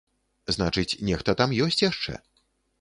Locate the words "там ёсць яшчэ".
1.43-2.19